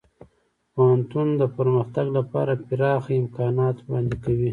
پوهنتون 0.73 1.27
د 1.41 1.43
پرمختګ 1.57 2.05
لپاره 2.17 2.53
پراخه 2.67 3.11
امکانات 3.21 3.75
وړاندې 3.81 4.15
کوي. 4.23 4.49